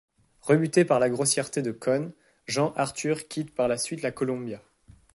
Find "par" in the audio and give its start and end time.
0.83-0.97, 3.53-3.67